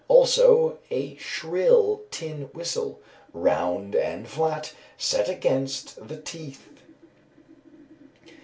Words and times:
Also 0.07 0.79
a 0.89 1.15
shrill 1.17 2.01
tin 2.09 2.49
whistle, 2.55 2.99
round 3.33 3.95
and 3.95 4.27
flat, 4.27 4.73
set 4.97 5.29
against 5.29 6.07
the 6.07 6.17
teeth. 6.17 6.69